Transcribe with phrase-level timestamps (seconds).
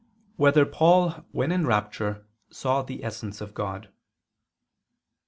[0.37, 3.89] 3] Whether Paul, When in Rapture, Saw the Essence of God?